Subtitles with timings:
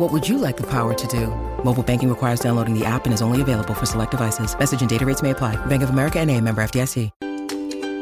[0.00, 1.26] What would you like the power to do?
[1.62, 4.58] Mobile banking requires downloading the app and is only available for select devices.
[4.58, 5.56] Message and data rates may apply.
[5.66, 7.10] Bank of America and a member FDIC.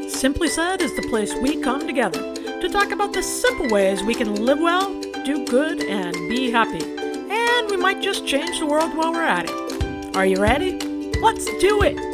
[0.08, 4.14] Simply Said is the place we come together to talk about the simple ways we
[4.14, 6.84] can live well, do good, and be happy.
[6.84, 10.16] And we might just change the world while we're at it.
[10.16, 10.78] Are you ready?
[11.20, 12.07] Let's do it!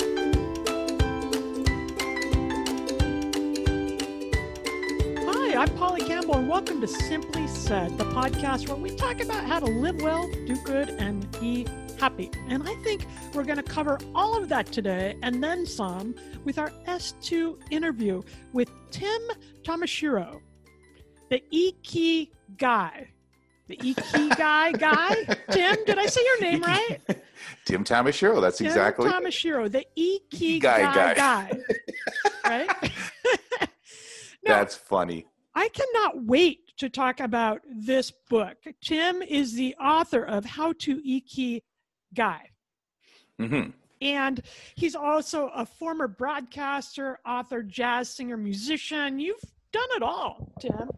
[6.64, 10.56] Welcome to Simply Said, the podcast where we talk about how to live well, do
[10.64, 11.66] good, and be
[12.00, 12.30] happy.
[12.48, 16.58] And I think we're going to cover all of that today and then some with
[16.58, 18.22] our S2 interview
[18.54, 19.20] with Tim
[19.62, 20.40] Tamashiro,
[21.28, 23.10] the E-Key guy.
[23.68, 25.24] The Ikigai guy?
[25.50, 26.98] Tim, did I say your name right?
[27.66, 29.10] Tim Tamashiro, that's Tim exactly.
[29.10, 31.14] Tamashiro, the Ikigai guy guy.
[31.14, 31.60] guy.
[32.46, 32.92] right?
[34.44, 35.26] That's funny.
[35.54, 38.56] I cannot wait to talk about this book.
[38.82, 41.62] Tim is the author of How to E-Key
[42.14, 42.50] Guy.
[43.38, 44.40] hmm And
[44.74, 49.18] he's also a former broadcaster, author, jazz singer, musician.
[49.18, 50.90] You've done it all, Tim.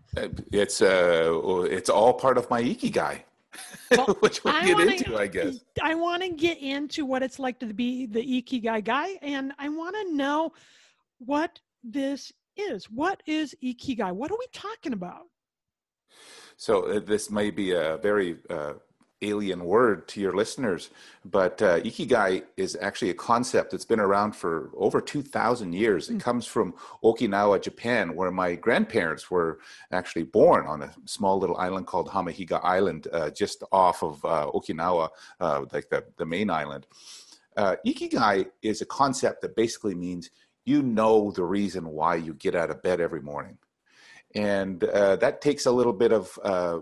[0.52, 3.20] It's uh, it's all part of my ikigai,
[3.90, 5.60] Well, which we'll I get wanna- into, I guess.
[5.82, 9.08] I want to get into what it's like to be the Ikigai guy, guy.
[9.22, 10.52] and I want to know
[11.18, 12.86] what this is.
[12.90, 14.12] What is Ikigai?
[14.12, 15.26] What are we talking about?
[16.56, 18.74] So uh, this may be a very uh,
[19.22, 20.90] alien word to your listeners,
[21.24, 26.10] but uh, ikigai is actually a concept that's been around for over 2,000 years.
[26.10, 29.58] It comes from Okinawa, Japan, where my grandparents were
[29.90, 34.50] actually born on a small little island called Hamahiga Island, uh, just off of uh,
[34.52, 35.08] Okinawa,
[35.40, 36.86] uh, like the, the main island.
[37.56, 40.30] Uh, ikigai is a concept that basically means
[40.66, 43.56] you know the reason why you get out of bed every morning.
[44.34, 46.80] And uh, that takes a little bit of uh,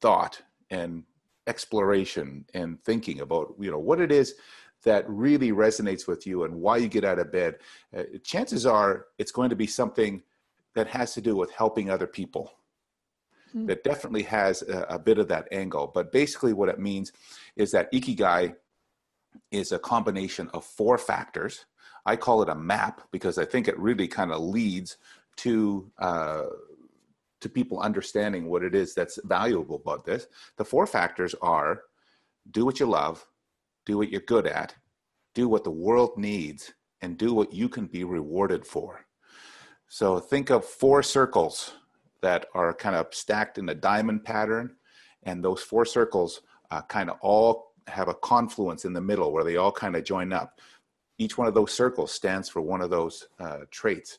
[0.00, 0.40] thought
[0.70, 1.02] and
[1.46, 4.34] exploration and thinking about you know what it is
[4.84, 7.56] that really resonates with you and why you get out of bed.
[7.96, 10.22] Uh, chances are it's going to be something
[10.74, 12.52] that has to do with helping other people.
[13.52, 13.66] Hmm.
[13.66, 15.90] that definitely has a, a bit of that angle.
[15.94, 17.12] But basically what it means
[17.54, 18.56] is that ikigai
[19.52, 21.64] is a combination of four factors
[22.06, 24.96] i call it a map because i think it really kind of leads
[25.36, 26.44] to uh,
[27.44, 30.28] to people understanding what it is that's valuable about this.
[30.56, 31.82] The four factors are
[32.52, 33.26] do what you love,
[33.84, 34.74] do what you're good at,
[35.34, 36.72] do what the world needs,
[37.02, 39.04] and do what you can be rewarded for.
[39.88, 41.74] So think of four circles
[42.22, 44.76] that are kind of stacked in a diamond pattern,
[45.24, 49.44] and those four circles uh, kind of all have a confluence in the middle where
[49.44, 50.58] they all kind of join up.
[51.18, 54.18] Each one of those circles stands for one of those uh, traits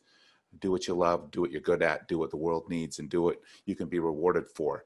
[0.59, 3.09] do what you love, do what you're good at, do what the world needs, and
[3.09, 4.85] do what you can be rewarded for.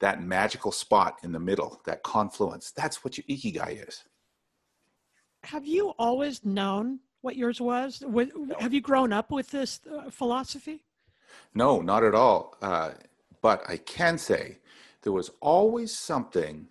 [0.00, 4.04] That magical spot in the middle, that confluence, that's what your ikigai is.
[5.44, 8.02] Have you always known what yours was?
[8.58, 10.82] Have you grown up with this uh, philosophy?
[11.54, 12.56] No, not at all.
[12.60, 12.92] Uh,
[13.40, 14.58] but I can say
[15.02, 16.70] there was always something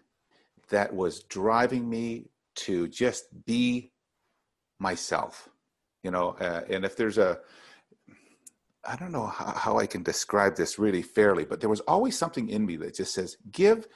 [0.70, 2.26] that was driving me
[2.56, 3.93] to just be
[4.90, 5.50] myself,
[6.04, 6.28] you know.
[6.40, 7.40] Uh, and if there's a,
[8.92, 12.16] I don't know how, how I can describe this really fairly, but there was always
[12.18, 13.88] something in me that just says, give,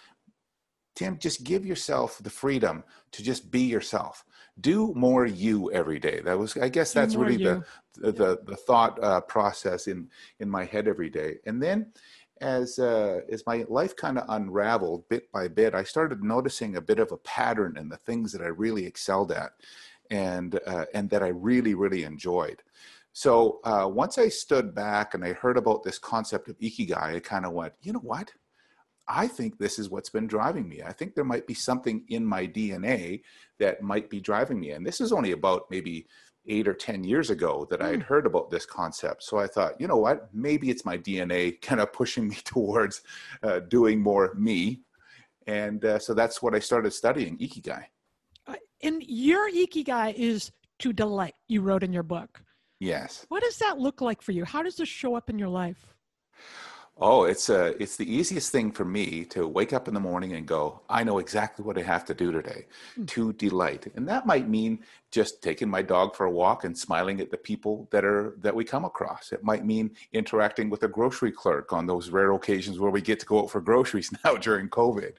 [0.95, 4.25] Tim, just give yourself the freedom to just be yourself.
[4.59, 6.21] Do more you every day.
[6.25, 7.63] That was, I guess, that's really the,
[8.03, 10.09] the the the thought uh, process in
[10.39, 11.31] in my head every day.
[11.45, 11.93] And then,
[12.41, 16.81] as uh, as my life kind of unraveled bit by bit, I started noticing a
[16.81, 19.51] bit of a pattern in the things that I really excelled at,
[20.11, 22.61] and uh, and that I really really enjoyed.
[23.13, 27.19] So uh, once I stood back and I heard about this concept of ikigai, I
[27.19, 28.31] kind of went, you know what?
[29.07, 30.83] I think this is what's been driving me.
[30.83, 33.21] I think there might be something in my DNA
[33.57, 34.71] that might be driving me.
[34.71, 36.05] And this is only about maybe
[36.47, 39.23] eight or 10 years ago that I had heard about this concept.
[39.23, 43.01] So I thought, you know what, maybe it's my DNA kind of pushing me towards
[43.43, 44.81] uh, doing more me.
[45.45, 47.85] And uh, so that's what I started studying Ikigai.
[48.81, 52.41] And your Ikigai is to delight, you wrote in your book.
[52.79, 53.25] Yes.
[53.29, 54.45] What does that look like for you?
[54.45, 55.95] How does this show up in your life?
[56.99, 59.99] Oh, it's a, uh, it's the easiest thing for me to wake up in the
[59.99, 62.65] morning and go, I know exactly what I have to do today
[62.99, 63.07] mm.
[63.09, 63.85] to delight.
[63.95, 64.79] And that might mean
[65.11, 68.55] just taking my dog for a walk and smiling at the people that are that
[68.55, 69.31] we come across.
[69.31, 73.19] It might mean interacting with a grocery clerk on those rare occasions where we get
[73.19, 75.13] to go out for groceries now during COVID.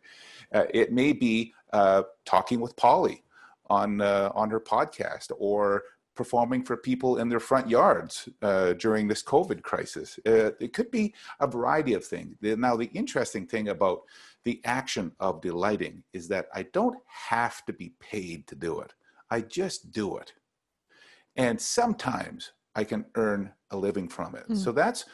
[0.52, 3.22] Uh, it may be uh, talking with Polly
[3.70, 5.84] on uh, on her podcast or
[6.18, 10.18] performing for people in their front yards uh, during this COVID crisis.
[10.26, 12.34] Uh, it could be a variety of things.
[12.42, 14.00] Now, the interesting thing about
[14.44, 18.92] the action of delighting is that I don't have to be paid to do it,
[19.30, 20.32] I just do it.
[21.36, 24.48] And sometimes I can earn a living from it.
[24.48, 24.56] Mm.
[24.56, 25.04] So that's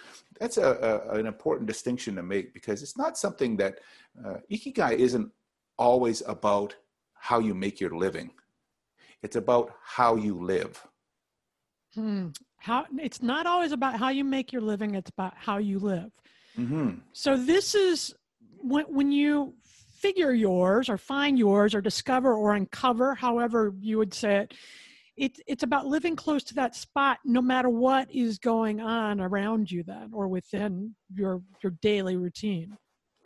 [0.41, 3.81] that's a, a, an important distinction to make because it's not something that
[4.25, 5.31] uh, ikigai isn't
[5.79, 6.75] always about
[7.15, 8.31] how you make your living.
[9.25, 10.87] It's about how you live.
[11.95, 12.29] Hmm.
[12.59, 16.11] How it's not always about how you make your living; it's about how you live.
[16.59, 16.99] Mm-hmm.
[17.15, 18.15] So this is
[18.59, 19.55] when when you
[19.97, 24.55] figure yours, or find yours, or discover, or uncover, however you would say it.
[25.17, 29.71] It's it's about living close to that spot, no matter what is going on around
[29.71, 32.77] you, then, or within your your daily routine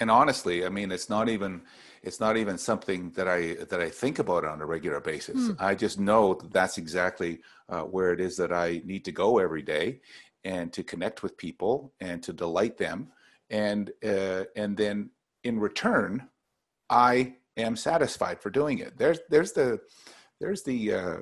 [0.00, 1.62] and honestly i mean it's not even
[2.02, 5.48] it's not even something that i that i think about on a regular basis.
[5.48, 5.56] Mm.
[5.58, 9.38] i just know that that's exactly uh, where it is that i need to go
[9.38, 10.00] every day
[10.44, 13.08] and to connect with people and to delight them.
[13.50, 15.10] And uh, and then
[15.44, 16.28] in return
[16.90, 18.96] i am satisfied for doing it.
[18.96, 19.80] There's there's the
[20.40, 21.16] there's the uh,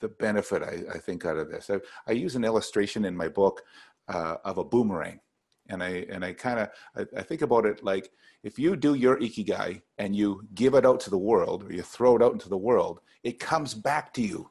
[0.00, 1.70] the benefit I, I think out of this.
[1.70, 3.62] I, I use an illustration in my book
[4.08, 5.20] uh, of a boomerang
[5.68, 8.10] and I and I kind of I, I, think about it like
[8.42, 11.82] if you do your ikigai and you give it out to the world or you
[11.82, 14.50] throw it out into the world, it comes back to you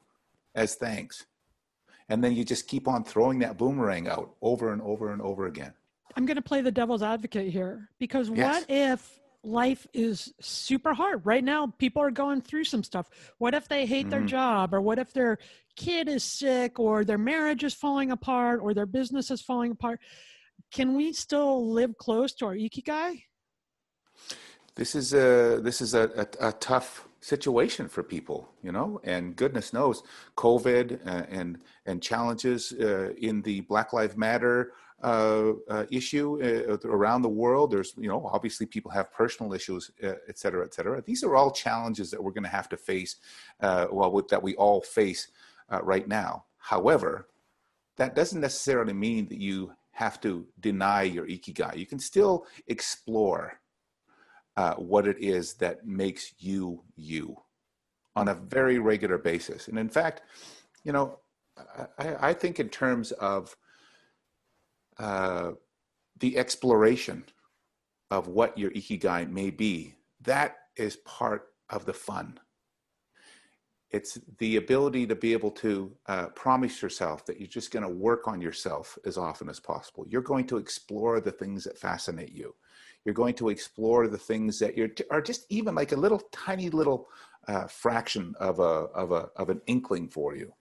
[0.56, 1.25] as thanks,
[2.10, 5.48] and then you just keep on throwing that boomerang out over and over and over
[5.48, 5.74] again.
[6.15, 8.62] I'm going to play the devil's advocate here because yes.
[8.62, 13.54] what if life is super hard right now people are going through some stuff what
[13.54, 14.12] if they hate mm-hmm.
[14.12, 15.38] their job or what if their
[15.75, 20.00] kid is sick or their marriage is falling apart or their business is falling apart
[20.74, 23.24] can we still live close to our ikigai?
[24.75, 29.36] This is a this is a, a, a tough situation for people, you know, and
[29.36, 30.02] goodness knows,
[30.36, 34.74] COVID uh, and and challenges uh, in the Black Lives Matter
[35.04, 37.72] uh, uh issue uh, around the world.
[37.72, 41.02] There's, you know, obviously people have personal issues, et cetera, et cetera.
[41.04, 43.18] These are all challenges that we're going to have to face,
[43.62, 45.28] well, with, that we all face
[45.81, 46.46] right now.
[46.58, 47.28] However,
[47.98, 51.78] that doesn't necessarily mean that you have to deny your ikigai.
[51.78, 53.60] You can still explore
[54.57, 57.38] uh, what it is that makes you you
[58.16, 59.68] on a very regular basis.
[59.68, 60.22] And in fact,
[60.84, 61.19] you know,
[61.98, 63.56] I, I think in terms of
[64.98, 65.51] uh,
[66.19, 67.24] the exploration
[68.12, 72.39] of what your ikigai may be, that is part of the fun
[73.94, 77.90] it's the ability to be able to uh, promise yourself that you're just going to
[77.90, 80.04] work on yourself as often as possible.
[80.10, 82.56] You're going to explore the things that fascinate you.
[83.06, 86.72] You're going to explore the things that you're, are just even like a little tiny
[86.72, 87.08] little
[87.48, 90.52] uh, fraction of a, of a of an inkling for you.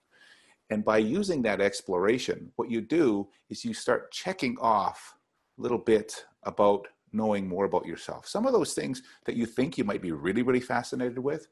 [0.68, 5.14] And by using that exploration, what you do is you start checking off
[5.56, 8.26] little bit about knowing more about yourself.
[8.26, 11.46] Some of those things that you think you might be really, really fascinated with,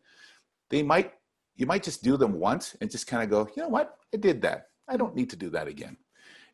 [0.71, 1.13] they might
[1.61, 4.17] you might just do them once and just kind of go, you know what, I
[4.17, 4.69] did that.
[4.89, 5.99] I don't need to do that again.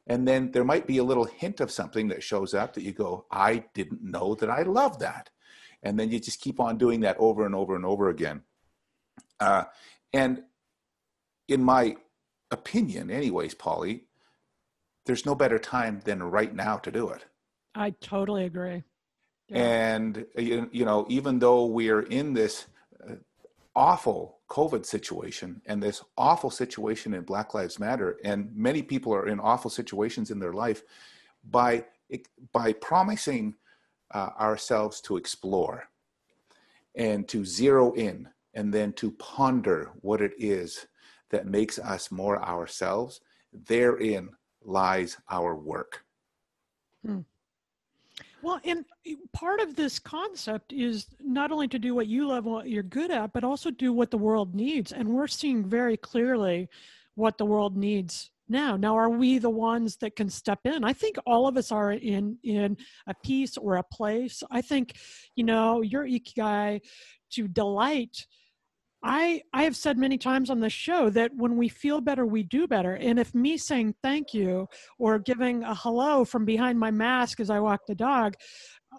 [0.08, 2.92] And then there might be a little hint of something that shows up that you
[2.92, 5.30] go, I didn't know that I love that.
[5.82, 8.42] And then you just keep on doing that over and over and over again.
[9.40, 9.64] Uh,
[10.12, 10.42] and
[11.48, 11.96] in my
[12.50, 14.04] opinion, anyways, Polly,
[15.06, 17.24] there's no better time than right now to do it.
[17.74, 18.82] I totally agree.
[19.48, 19.58] Yeah.
[19.58, 22.66] And, you, know, even though we're in this
[23.76, 29.28] awful COVID situation and this awful situation in Black Lives Matter, and many people are
[29.28, 30.82] in awful situations in their life,
[31.50, 31.84] by
[32.52, 33.54] by promising
[34.12, 35.88] uh, ourselves to explore
[36.94, 40.86] and to zero in and then to ponder what it is
[41.30, 43.20] that makes us more ourselves,
[43.52, 44.30] therein
[44.64, 46.04] lies our work.
[47.04, 47.20] Hmm.
[48.42, 48.84] Well, and
[49.32, 53.10] part of this concept is not only to do what you love, what you're good
[53.10, 54.92] at, but also do what the world needs.
[54.92, 56.68] And we're seeing very clearly
[57.14, 58.76] what the world needs now.
[58.76, 60.84] Now are we the ones that can step in?
[60.84, 62.76] I think all of us are in in
[63.06, 64.42] a piece or a place.
[64.50, 64.94] I think
[65.34, 66.82] you know your ikigai
[67.30, 68.26] to delight
[69.06, 72.42] I I have said many times on this show that when we feel better, we
[72.42, 72.94] do better.
[72.94, 74.66] And if me saying thank you
[74.98, 78.34] or giving a hello from behind my mask as I walk the dog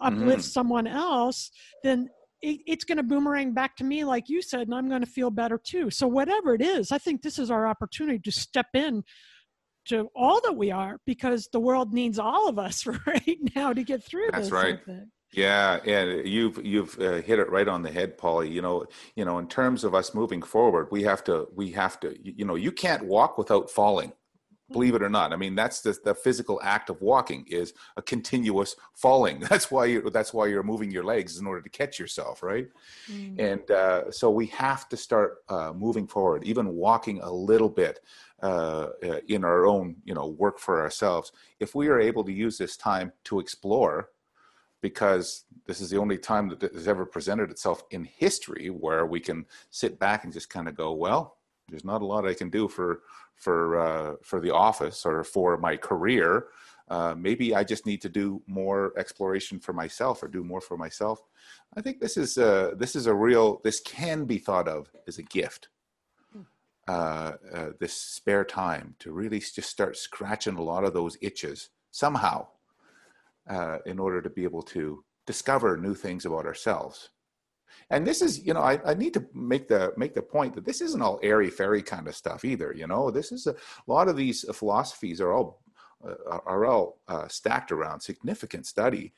[0.00, 0.52] uplifts mm.
[0.52, 1.50] someone else,
[1.82, 2.08] then
[2.40, 5.10] it, it's going to boomerang back to me, like you said, and I'm going to
[5.10, 5.90] feel better too.
[5.90, 9.04] So whatever it is, I think this is our opportunity to step in
[9.88, 13.82] to all that we are because the world needs all of us right now to
[13.82, 14.52] get through That's this.
[14.52, 14.78] right.
[15.32, 18.48] Yeah, and you've you've uh, hit it right on the head, Polly.
[18.48, 22.00] You know, you know, in terms of us moving forward, we have to we have
[22.00, 24.12] to you know, you can't walk without falling.
[24.70, 28.02] Believe it or not, I mean that's the, the physical act of walking is a
[28.02, 29.40] continuous falling.
[29.48, 32.68] That's why you that's why you're moving your legs in order to catch yourself, right?
[33.10, 33.38] Mm.
[33.38, 38.00] And uh, so we have to start uh, moving forward, even walking a little bit
[38.42, 41.32] uh, uh in our own you know work for ourselves.
[41.60, 44.10] If we are able to use this time to explore
[44.80, 49.20] because this is the only time that has ever presented itself in history where we
[49.20, 52.50] can sit back and just kind of go, well, there's not a lot I can
[52.50, 53.02] do for
[53.36, 56.46] for uh, for the office or for my career.
[56.88, 60.78] Uh, maybe I just need to do more exploration for myself or do more for
[60.78, 61.22] myself.
[61.76, 63.60] I think this is a, this is a real.
[63.62, 65.68] This can be thought of as a gift.
[66.32, 66.42] Hmm.
[66.86, 71.68] Uh, uh, this spare time to really just start scratching a lot of those itches
[71.90, 72.46] somehow
[73.48, 77.10] uh, in order to be able to discover new things about ourselves.
[77.90, 80.64] And this is, you know, I, I need to make the make the point that
[80.64, 82.74] this isn't all airy fairy kind of stuff either.
[82.74, 85.60] You know, this is a, a lot of these philosophies are all
[86.06, 89.12] uh, are all uh, stacked around significant study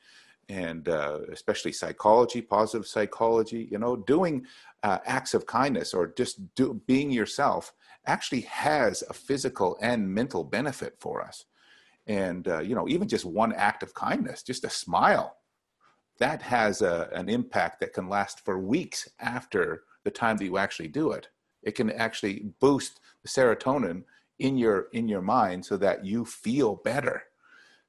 [0.49, 4.45] and uh, especially psychology, positive psychology, you know, doing
[4.83, 7.73] uh, acts of kindness or just do, being yourself
[8.05, 11.45] actually has a physical and mental benefit for us
[12.19, 15.27] and uh, you know even just one act of kindness just a smile
[16.21, 20.57] that has a, an impact that can last for weeks after the time that you
[20.59, 21.27] actually do it.
[21.63, 24.03] It can actually boost the serotonin
[24.37, 27.23] in your in your mind so that you feel better.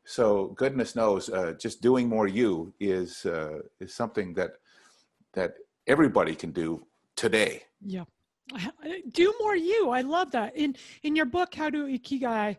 [0.05, 4.52] So goodness knows uh, just doing more you is uh, is something that
[5.35, 5.55] that
[5.87, 6.87] everybody can do
[7.17, 7.62] today.
[7.81, 8.05] Yeah.
[9.12, 9.91] Do more you.
[9.91, 10.57] I love that.
[10.57, 12.57] In in your book how to ikigai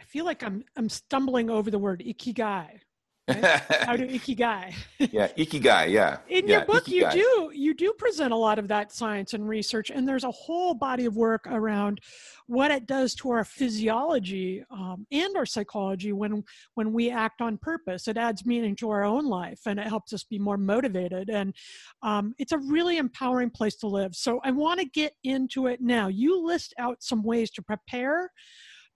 [0.00, 2.80] I feel like I'm I'm stumbling over the word ikigai.
[3.28, 3.44] Right?
[3.84, 4.74] How do ikigai?
[4.98, 5.90] yeah, ikigai.
[5.90, 6.18] Yeah.
[6.28, 7.14] In yeah, your book, ikigai.
[7.14, 10.30] you do you do present a lot of that science and research, and there's a
[10.30, 12.00] whole body of work around
[12.46, 16.42] what it does to our physiology um, and our psychology when
[16.74, 18.08] when we act on purpose.
[18.08, 21.28] It adds meaning to our own life, and it helps us be more motivated.
[21.28, 21.54] And
[22.02, 24.14] um, it's a really empowering place to live.
[24.14, 26.08] So I want to get into it now.
[26.08, 28.30] You list out some ways to prepare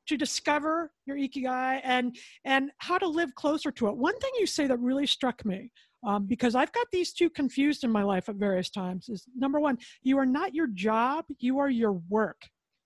[0.06, 3.96] to discover your ikigai and and how to live closer to it.
[3.96, 5.70] One thing you say that really struck me
[6.06, 9.58] um, because I've got these two confused in my life at various times is number
[9.58, 12.42] one, you are not your job, you are your work.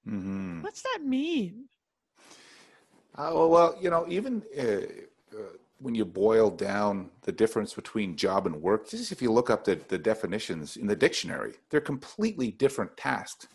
[0.06, 0.62] Mm-hmm.
[0.62, 1.64] What's that mean?
[3.16, 5.42] Uh, well, you know, even uh, uh,
[5.80, 9.64] when you boil down the difference between job and work, just if you look up
[9.64, 13.48] the, the definitions in the dictionary, they're completely different tasks.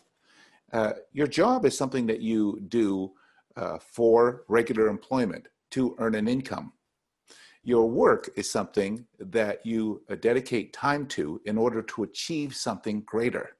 [0.74, 3.12] Uh, your job is something that you do
[3.56, 6.74] uh, for regular employment to earn an income.
[7.64, 13.02] Your work is something that you uh, dedicate time to in order to achieve something
[13.02, 13.56] greater.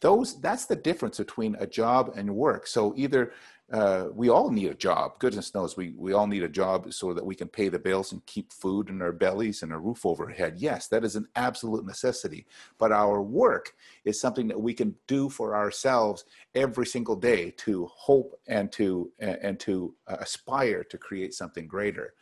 [0.00, 2.66] Those, that's the difference between a job and work.
[2.66, 3.32] So either
[3.72, 5.18] uh, we all need a job.
[5.20, 8.10] Goodness knows we, we all need a job so that we can pay the bills
[8.10, 10.54] and keep food in our bellies and a roof overhead.
[10.58, 12.46] Yes, that is an absolute necessity.
[12.78, 13.72] But our work
[14.04, 16.24] is something that we can do for ourselves
[16.56, 22.14] every single day to hope and to and to uh, aspire to create something greater.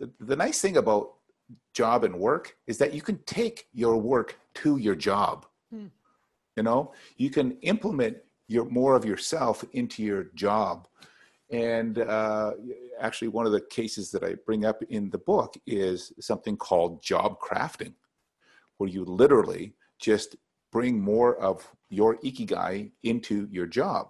[0.00, 1.12] The, the nice thing about
[1.74, 5.46] job and work is that you can take your work to your job.
[5.72, 5.86] Hmm.
[6.56, 8.16] You know, you can implement
[8.52, 10.86] your more of yourself into your job.
[11.50, 12.52] And uh,
[13.00, 17.02] actually, one of the cases that I bring up in the book is something called
[17.02, 17.94] job crafting,
[18.78, 20.36] where you literally just
[20.70, 24.08] bring more of your ikigai into your job.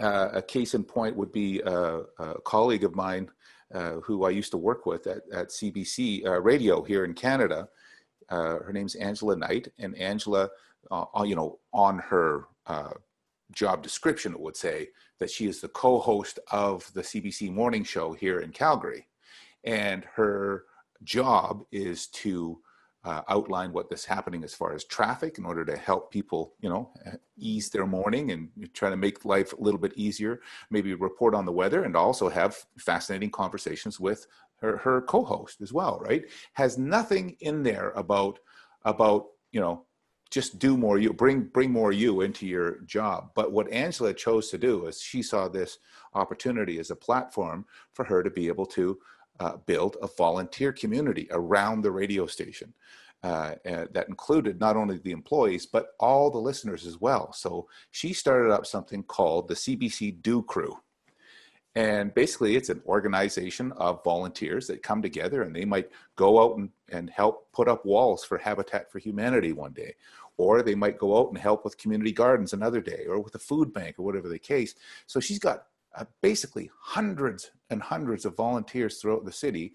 [0.00, 3.30] Uh, a case in point would be a, a colleague of mine
[3.74, 7.68] uh, who I used to work with at, at CBC uh, Radio here in Canada.
[8.30, 10.48] Uh, her name's Angela Knight, and Angela,
[10.90, 12.90] uh, you know, on her uh,
[13.52, 14.88] job description, it would say
[15.18, 19.06] that she is the co host of the CBC morning show here in Calgary.
[19.64, 20.64] And her
[21.04, 22.60] job is to
[23.04, 26.68] uh, outline what is happening as far as traffic in order to help people, you
[26.68, 26.92] know,
[27.36, 30.40] ease their morning and try to make life a little bit easier.
[30.70, 34.26] Maybe report on the weather and also have fascinating conversations with
[34.60, 35.98] her, her co-host as well.
[36.00, 36.24] Right?
[36.52, 38.38] Has nothing in there about
[38.84, 39.84] about you know
[40.32, 43.30] just do more you bring bring more you into your job.
[43.34, 45.78] But what angela chose to do is she saw this
[46.14, 48.98] opportunity as a platform for her to be able to
[49.40, 52.72] uh, build a volunteer community around the radio station
[53.22, 57.32] uh, that included not only the employees but all the listeners as well.
[57.32, 60.78] So she started up something called the cbc do crew.
[61.74, 66.58] And basically, it's an organization of volunteers that come together and they might go out
[66.58, 69.94] and, and help put up walls for Habitat for Humanity one day,
[70.36, 73.38] or they might go out and help with community gardens another day or with a
[73.38, 74.74] food bank or whatever the case
[75.06, 79.72] so she's got uh, basically hundreds and hundreds of volunteers throughout the city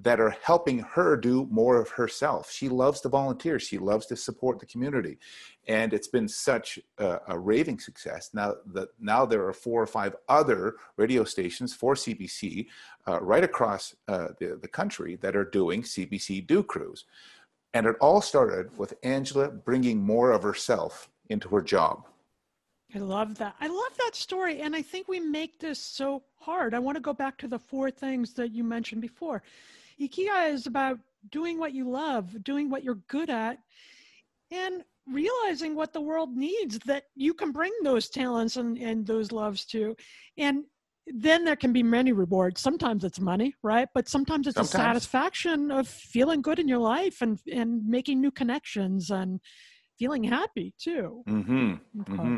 [0.00, 2.50] that are helping her do more of herself.
[2.50, 3.58] She loves to volunteer.
[3.58, 5.18] She loves to support the community,
[5.66, 8.30] and it's been such a, a raving success.
[8.32, 12.66] Now that now there are four or five other radio stations for CBC
[13.08, 17.04] uh, right across uh, the, the country that are doing CBC Do Crews.
[17.74, 22.06] And it all started with Angela bringing more of herself into her job.
[22.94, 23.54] I love that.
[23.60, 24.62] I love that story.
[24.62, 26.72] And I think we make this so hard.
[26.72, 29.42] I want to go back to the four things that you mentioned before.
[30.00, 30.98] Ikigai is about
[31.30, 33.58] doing what you love, doing what you're good at,
[34.50, 39.32] and realizing what the world needs that you can bring those talents and, and those
[39.32, 39.94] loves to.
[40.38, 40.64] And
[41.14, 42.60] then there can be many rewards.
[42.60, 43.88] Sometimes it's money, right?
[43.94, 44.74] But sometimes it's sometimes.
[44.74, 49.40] a satisfaction of feeling good in your life and and making new connections and
[49.98, 51.22] feeling happy too.
[51.28, 51.74] Mm-hmm.
[52.00, 52.12] Okay.
[52.12, 52.36] Mm-hmm.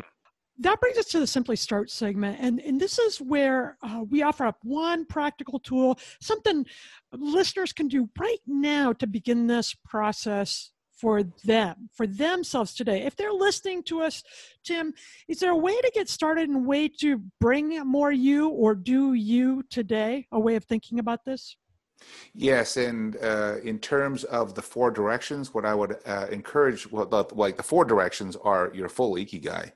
[0.59, 2.37] That brings us to the Simply Start segment.
[2.39, 6.67] And, and this is where uh, we offer up one practical tool, something
[7.11, 13.01] listeners can do right now to begin this process for them, for themselves today.
[13.01, 14.23] If they're listening to us,
[14.63, 14.93] Tim,
[15.27, 19.13] is there a way to get started and way to bring more you or do
[19.13, 20.27] you today?
[20.31, 21.57] A way of thinking about this?
[22.33, 27.05] Yes, and uh, in terms of the four directions, what I would uh, encourage, well,
[27.05, 29.71] the, like the four directions are your full ikigai.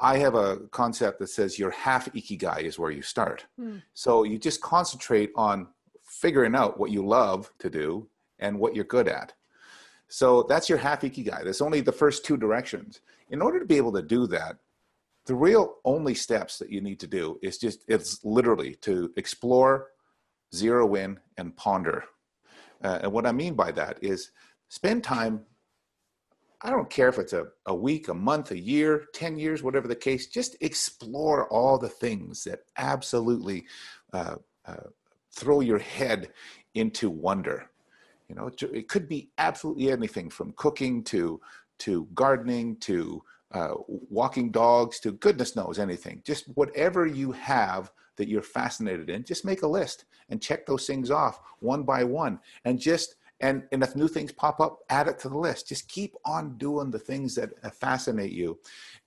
[0.00, 3.46] I have a concept that says your half ikigai is where you start.
[3.60, 3.82] Mm.
[3.94, 5.68] So you just concentrate on
[6.04, 9.34] figuring out what you love to do and what you're good at.
[10.12, 11.42] So that's your half ikigai.
[11.42, 13.00] There's only the first two directions.
[13.30, 14.56] In order to be able to do that,
[15.24, 19.86] the real only steps that you need to do is just it's literally to explore,
[20.54, 22.04] zero in, and ponder.
[22.84, 24.32] Uh, and what I mean by that is
[24.68, 25.46] spend time.
[26.60, 29.88] I don't care if it's a, a week, a month, a year, 10 years, whatever
[29.88, 33.64] the case, just explore all the things that absolutely
[34.12, 34.88] uh, uh,
[35.34, 36.28] throw your head
[36.74, 37.71] into wonder.
[38.32, 41.38] You know, it could be absolutely anything from cooking to
[41.80, 46.22] to gardening to uh, walking dogs to goodness knows anything.
[46.24, 50.86] Just whatever you have that you're fascinated in, just make a list and check those
[50.86, 52.38] things off one by one.
[52.64, 55.68] And just and, and if new things pop up, add it to the list.
[55.68, 58.58] Just keep on doing the things that fascinate you.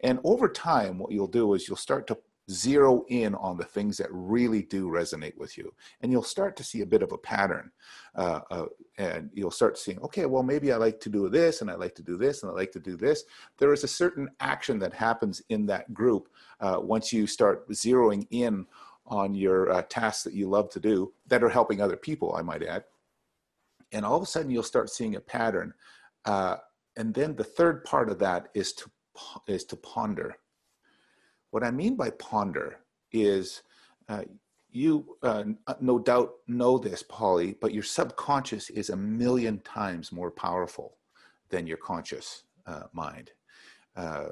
[0.02, 2.18] And over time, what you'll do is you'll start to
[2.52, 5.74] zero in on the things that really do resonate with you.
[6.02, 7.72] And you'll start to see a bit of a pattern
[8.16, 8.66] uh, uh,
[8.98, 11.96] and you'll start seeing okay well maybe i like to do this and i like
[11.96, 13.24] to do this and i like to do this.
[13.58, 16.30] There is a certain action that happens in that group
[16.60, 18.66] uh, once you start zeroing in
[19.08, 22.42] on your uh, tasks that you love to do that are helping other people i
[22.42, 22.84] might add.
[23.92, 25.74] And all of a sudden you'll start seeing a pattern
[26.26, 26.58] uh,
[26.96, 28.90] and then the third part of that is to
[29.48, 30.36] is to ponder
[31.56, 32.80] what I mean by ponder
[33.14, 33.62] is
[34.10, 34.24] uh,
[34.72, 35.46] you uh,
[35.80, 40.98] no doubt know this, Polly, but your subconscious is a million times more powerful
[41.48, 43.32] than your conscious uh, mind.
[43.96, 44.32] Uh,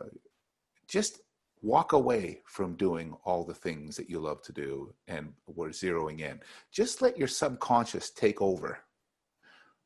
[0.89, 1.21] just
[1.62, 6.19] walk away from doing all the things that you love to do and we're zeroing
[6.19, 6.41] in.
[6.73, 8.79] Just let your subconscious take over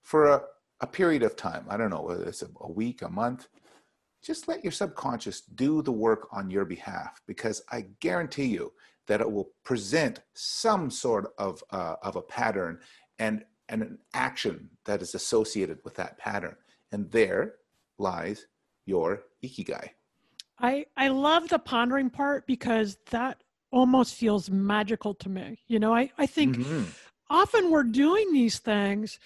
[0.01, 0.41] for a,
[0.81, 1.67] a period of time.
[1.69, 3.47] I don't know whether it's a, a week, a month,
[4.23, 8.73] just let your subconscious do the work on your behalf because I guarantee you
[9.07, 12.79] that it will present some sort of, uh, of a pattern
[13.19, 16.55] and, and an action that is associated with that pattern.
[16.91, 17.55] And there
[17.97, 18.47] lies
[18.85, 19.89] your ikigai.
[20.59, 25.59] I, I love the pondering part because that almost feels magical to me.
[25.67, 26.83] You know, I, I think mm-hmm.
[27.29, 29.19] often we're doing these things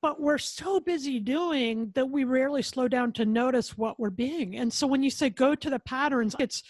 [0.00, 4.56] but we're so busy doing that we rarely slow down to notice what we're being.
[4.56, 6.62] And so when you say go to the patterns, it's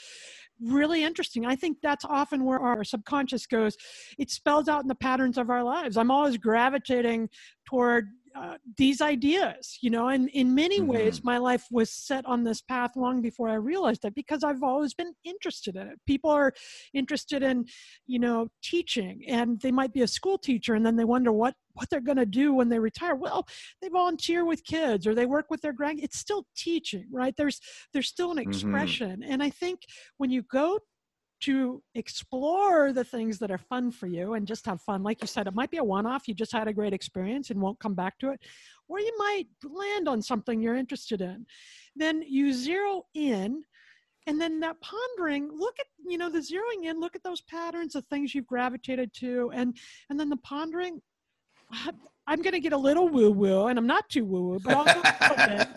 [0.60, 1.46] really interesting.
[1.46, 3.76] I think that's often where our subconscious goes.
[4.18, 5.96] It spells out in the patterns of our lives.
[5.96, 7.28] I'm always gravitating
[7.66, 8.08] toward
[8.38, 10.92] uh, these ideas you know and in many mm-hmm.
[10.92, 14.62] ways my life was set on this path long before i realized it because i've
[14.62, 16.52] always been interested in it people are
[16.94, 17.64] interested in
[18.06, 21.54] you know teaching and they might be a school teacher and then they wonder what
[21.72, 23.44] what they're going to do when they retire well
[23.82, 27.60] they volunteer with kids or they work with their grand it's still teaching right there's
[27.92, 28.50] there's still an mm-hmm.
[28.50, 29.32] expression mm-hmm.
[29.32, 29.80] and i think
[30.18, 30.78] when you go
[31.40, 35.02] to explore the things that are fun for you and just have fun.
[35.02, 37.50] Like you said, it might be a one off, you just had a great experience
[37.50, 38.40] and won't come back to it,
[38.88, 41.46] or you might land on something you're interested in.
[41.94, 43.62] Then you zero in.
[44.26, 47.94] And then that pondering, look at, you know, the zeroing in, look at those patterns
[47.94, 49.50] of things you've gravitated to.
[49.54, 49.74] And
[50.10, 51.00] and then the pondering,
[52.28, 54.74] I'm going to get a little woo woo, and I'm not too woo woo, but
[54.74, 55.00] also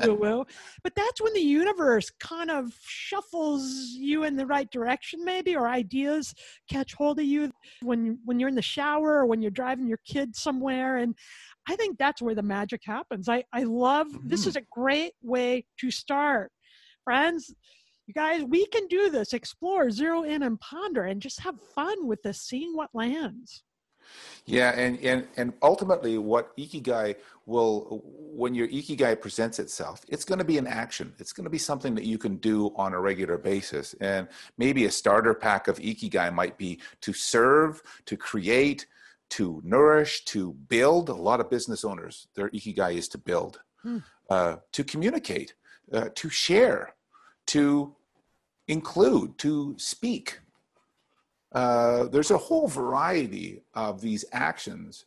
[0.05, 0.45] woo woo.
[0.83, 5.69] But that's when the universe kind of shuffles you in the right direction, maybe, or
[5.69, 6.33] ideas
[6.69, 7.51] catch hold of you
[7.83, 10.97] when when you're in the shower or when you're driving your kid somewhere.
[10.97, 11.15] And
[11.69, 13.29] I think that's where the magic happens.
[13.29, 14.27] I I love mm-hmm.
[14.27, 16.51] this is a great way to start,
[17.05, 17.55] friends.
[18.07, 19.31] You guys, we can do this.
[19.31, 23.63] Explore, zero in, and ponder, and just have fun with this, seeing what lands.
[24.45, 30.39] Yeah, and, and and ultimately, what ikigai will, when your ikigai presents itself, it's going
[30.39, 31.13] to be an action.
[31.19, 33.93] It's going to be something that you can do on a regular basis.
[34.01, 38.87] And maybe a starter pack of ikigai might be to serve, to create,
[39.31, 41.09] to nourish, to build.
[41.09, 43.99] A lot of business owners, their ikigai is to build, hmm.
[44.29, 45.53] uh, to communicate,
[45.93, 46.95] uh, to share,
[47.47, 47.95] to
[48.67, 50.39] include, to speak
[51.53, 55.05] uh, there's a whole variety of these actions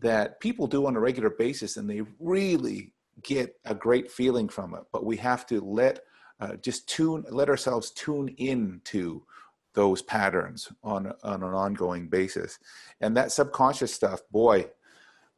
[0.00, 4.74] that people do on a regular basis and they really get a great feeling from
[4.74, 4.82] it.
[4.92, 6.00] But we have to let
[6.40, 9.22] uh, just tune let ourselves tune in to
[9.74, 12.58] those patterns on on an ongoing basis.
[13.00, 14.70] And that subconscious stuff boy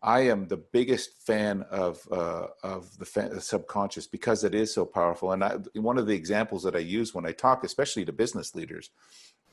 [0.03, 5.33] i am the biggest fan of uh, of the, subconscious because it is so powerful.
[5.33, 8.55] And I, one of the examples that i use when i talk especially to business
[8.55, 8.91] leaders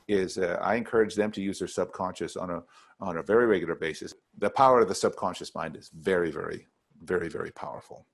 [0.08, 2.62] is uh, I encourage them to use their subconscious on a
[3.00, 4.14] on a very regular basis.
[4.38, 6.66] The power of the subconscious mind is very, very,
[7.02, 8.06] very, very powerful.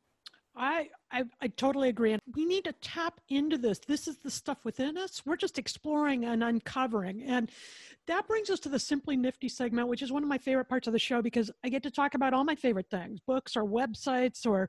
[0.54, 2.12] I, I, I totally agree.
[2.12, 3.78] And we need to tap into this.
[3.78, 5.22] This is the stuff within us.
[5.24, 7.22] We're just exploring and uncovering.
[7.22, 7.50] And
[8.06, 10.86] that brings us to the Simply Nifty segment, which is one of my favorite parts
[10.86, 13.64] of the show because I get to talk about all my favorite things books or
[13.64, 14.68] websites or,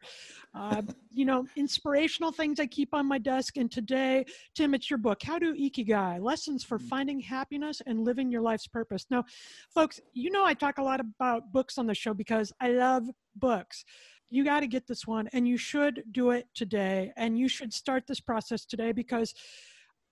[0.54, 0.82] uh,
[1.14, 3.58] you know, inspirational things I keep on my desk.
[3.58, 6.88] And today, Tim, it's your book, How to Ikigai Lessons for mm.
[6.88, 9.06] Finding Happiness and Living Your Life's Purpose.
[9.10, 9.26] Now,
[9.74, 13.10] folks, you know, I talk a lot about books on the show because I love
[13.36, 13.84] books
[14.30, 17.74] you got to get this one and you should do it today and you should
[17.74, 19.34] start this process today because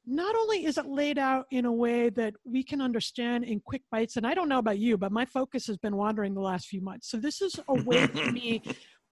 [0.05, 3.83] not only is it laid out in a way that we can understand in quick
[3.91, 6.67] bites and i don't know about you but my focus has been wandering the last
[6.67, 8.61] few months so this is a way for me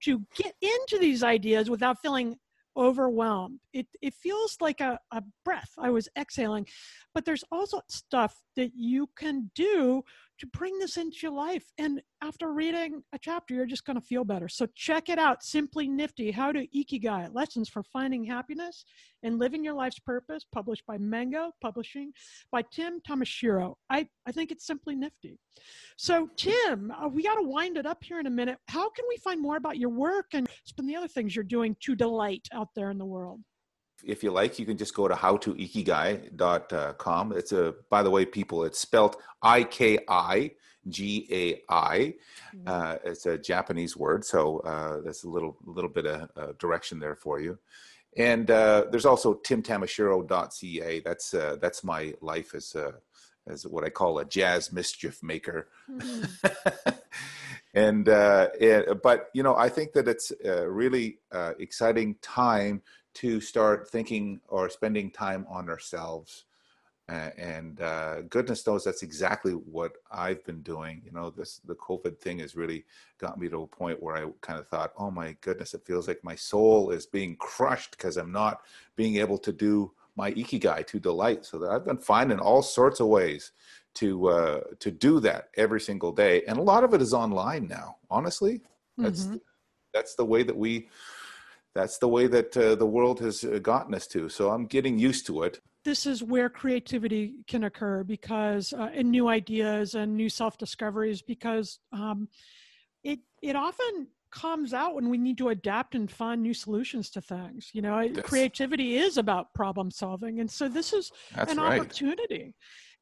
[0.02, 2.36] to get into these ideas without feeling
[2.76, 3.60] overwhelmed.
[3.72, 5.70] It, it feels like a, a breath.
[5.78, 6.66] I was exhaling.
[7.14, 10.02] But there's also stuff that you can do
[10.40, 11.64] to bring this into your life.
[11.78, 14.48] And after reading a chapter, you're just going to feel better.
[14.48, 18.84] So check it out Simply Nifty How to Ikigai Lessons for Finding Happiness
[19.22, 22.12] and Living Your Life's Purpose, published by Mango Publishing
[22.50, 23.74] by Tim Tamashiro.
[23.90, 25.38] I, I think it's simply nifty.
[25.96, 28.58] So, Tim, uh, we got to wind it up here in a minute.
[28.68, 30.48] How can we find more about your work and
[30.78, 33.40] the other things you're doing to delight out there in the world?
[34.04, 37.32] If you like, you can just go to howtoikigai.com.
[37.32, 40.52] It's a, by the way, people, it's spelled I K I
[40.88, 42.14] G A I.
[42.54, 42.66] Mm-hmm.
[42.66, 46.98] Uh, it's a Japanese word, so uh, that's a little little bit of uh, direction
[46.98, 47.58] there for you.
[48.16, 51.00] And uh, there's also timtamashiro.ca.
[51.00, 52.94] That's uh, that's my life as a,
[53.46, 55.68] as what I call a jazz mischief maker.
[55.90, 56.90] Mm-hmm.
[57.74, 61.18] and uh, it, but you know, I think that it's a really
[61.58, 62.82] exciting time
[63.14, 66.44] to start thinking or spending time on ourselves.
[67.08, 71.02] Uh, and uh, goodness knows that's exactly what I've been doing.
[71.04, 72.84] You know, this the COVID thing has really
[73.18, 76.06] got me to a point where I kind of thought, oh my goodness, it feels
[76.06, 78.60] like my soul is being crushed because I'm not
[78.94, 81.44] being able to do my ikigai to delight.
[81.44, 83.52] So that I've been finding all sorts of ways
[83.94, 87.66] to uh, to do that every single day, and a lot of it is online
[87.66, 87.96] now.
[88.08, 88.60] Honestly,
[88.96, 89.36] that's mm-hmm.
[89.92, 90.88] that's the way that we
[91.74, 94.28] that's the way that uh, the world has uh, gotten us to.
[94.28, 95.60] So I'm getting used to it.
[95.84, 101.22] This is where creativity can occur because, uh, and new ideas and new self discoveries,
[101.22, 102.28] because um,
[103.02, 107.20] it it often comes out when we need to adapt and find new solutions to
[107.20, 107.70] things.
[107.72, 111.80] You know, creativity is about problem solving, and so this is That's an right.
[111.80, 112.54] opportunity.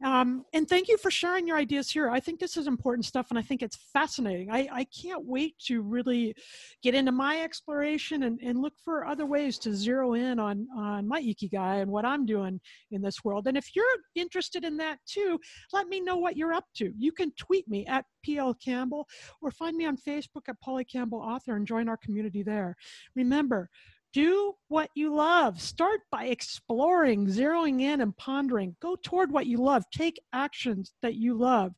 [0.05, 2.09] Um, and thank you for sharing your ideas here.
[2.09, 4.49] I think this is important stuff, and I think it's fascinating.
[4.49, 6.37] I, I can't wait to really
[6.85, 11.09] get into my exploration and, and look for other ways to zero in on, on
[11.09, 12.61] my ikigai and what I'm doing
[12.93, 13.49] in this world.
[13.49, 13.85] And if you're
[14.15, 15.39] interested in that too,
[15.73, 16.93] let me know what you're up to.
[16.97, 19.09] You can tweet me at PL Campbell
[19.43, 22.77] or find me on Facebook at Polly Campbell Author and join our community there.
[23.17, 23.69] Remember,
[24.13, 25.61] do what you love.
[25.61, 28.77] Start by exploring, zeroing in, and pondering.
[28.81, 29.85] Go toward what you love.
[29.93, 31.73] Take actions that you love.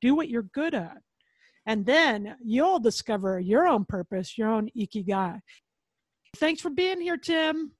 [0.00, 0.98] Do what you're good at.
[1.66, 5.40] And then you'll discover your own purpose, your own ikigai.
[6.36, 7.72] Thanks for being here, Tim.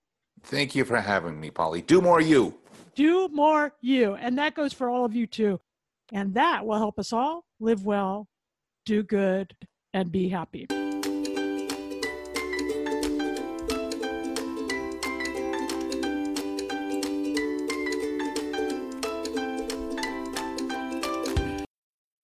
[0.43, 1.83] Thank you for having me, Polly.
[1.83, 2.59] Do more you.
[2.95, 4.15] Do more you.
[4.15, 5.61] And that goes for all of you too.
[6.13, 8.29] And that will help us all live well,
[8.85, 9.55] do good,
[9.93, 10.86] and be happy.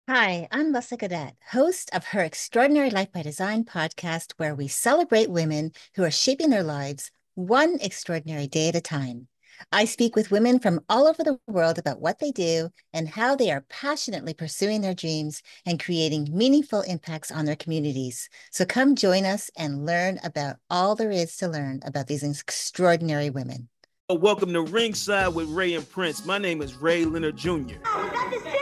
[0.09, 5.31] Hi, I'm Leslie Cadet, host of her Extraordinary Life by Design podcast, where we celebrate
[5.31, 9.29] women who are shaping their lives one extraordinary day at a time.
[9.71, 13.37] I speak with women from all over the world about what they do and how
[13.37, 18.29] they are passionately pursuing their dreams and creating meaningful impacts on their communities.
[18.51, 23.31] So come join us and learn about all there is to learn about these extraordinary
[23.31, 23.69] women.
[24.11, 26.27] Welcome to Ringside with Ray and Prince.
[26.27, 27.77] My name is Ray Leonard Jr.
[27.87, 28.62] Oh, no,